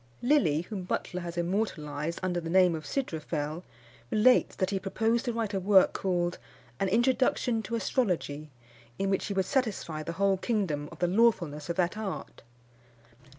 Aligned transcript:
Lilly, 0.23 0.61
whom 0.61 0.81
Butler 0.81 1.21
has 1.21 1.37
immortalised 1.37 2.19
under 2.23 2.39
the 2.41 2.49
name 2.49 2.73
of 2.73 2.87
Sydrophel, 2.87 3.61
relates, 4.09 4.55
that 4.55 4.71
he 4.71 4.79
proposed 4.79 5.25
to 5.25 5.31
write 5.33 5.53
a 5.53 5.59
work 5.59 5.93
called 5.93 6.39
An 6.79 6.87
Introduction 6.89 7.61
to 7.61 7.75
Astrology, 7.75 8.49
in 8.97 9.11
which 9.11 9.27
he 9.27 9.35
would 9.35 9.45
satisfy 9.45 10.01
the 10.01 10.13
whole 10.13 10.37
kingdom 10.37 10.89
of 10.91 10.97
the 10.97 11.07
lawfulness 11.07 11.69
of 11.69 11.75
that 11.75 11.99
art. 11.99 12.41